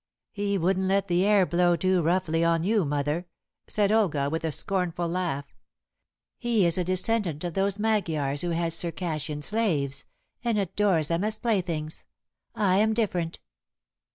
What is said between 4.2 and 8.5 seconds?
with a scornful laugh. "He is a descendant of those Magyars who